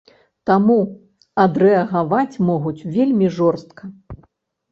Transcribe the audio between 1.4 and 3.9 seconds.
адрэагаваць могуць вельмі жорстка.